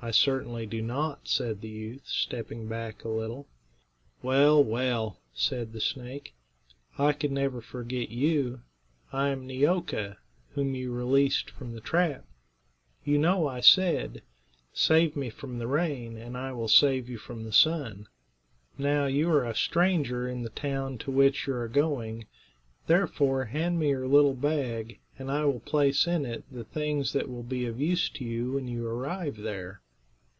"I 0.00 0.12
certainly 0.12 0.64
do 0.64 0.80
not," 0.80 1.26
said 1.26 1.60
the 1.60 1.68
youth, 1.68 2.06
stepping 2.06 2.68
back 2.68 3.02
a 3.02 3.08
little. 3.08 3.48
"Well, 4.22 4.62
well!" 4.62 5.18
said 5.34 5.72
the 5.72 5.80
snake; 5.80 6.34
"I 6.96 7.12
could 7.12 7.32
never 7.32 7.60
forget 7.60 8.08
you. 8.08 8.60
I 9.12 9.30
am 9.30 9.44
Neeoka, 9.48 10.16
whom 10.50 10.76
you 10.76 10.92
released 10.94 11.50
from 11.50 11.74
the 11.74 11.80
trap. 11.80 12.24
You 13.02 13.18
know 13.18 13.48
I 13.48 13.58
said, 13.58 14.22
'Save 14.72 15.16
me 15.16 15.30
from 15.30 15.58
the 15.58 15.66
rain, 15.66 16.16
and 16.16 16.38
I 16.38 16.52
will 16.52 16.68
save 16.68 17.08
you 17.08 17.18
from 17.18 17.42
the 17.42 17.52
sun.' 17.52 18.06
Now, 18.78 19.06
you 19.06 19.28
are 19.32 19.44
a 19.44 19.52
stranger 19.54 20.28
in 20.28 20.42
the 20.44 20.50
town 20.50 20.98
to 20.98 21.10
which 21.10 21.48
you 21.48 21.54
are 21.54 21.66
going; 21.68 22.26
therefore 22.86 23.46
hand 23.46 23.80
me 23.80 23.88
your 23.88 24.06
little 24.06 24.34
bag, 24.36 25.00
and 25.18 25.28
I 25.28 25.44
will 25.46 25.60
place 25.60 26.06
in 26.06 26.24
it 26.24 26.44
the 26.52 26.64
things 26.64 27.12
that 27.14 27.28
will 27.28 27.42
be 27.42 27.66
of 27.66 27.80
use 27.80 28.08
to 28.10 28.24
you 28.24 28.52
when 28.52 28.68
you 28.68 28.86
arrive 28.86 29.36
there." 29.38 29.82